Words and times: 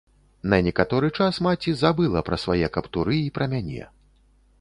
На 0.51 0.57
некаторы 0.67 1.09
час 1.17 1.39
маці 1.47 1.73
забыла 1.83 2.23
пра 2.29 2.39
свае 2.45 2.71
каптуры 2.79 3.15
і 3.27 3.29
пра 3.37 3.45
мяне. 3.53 3.83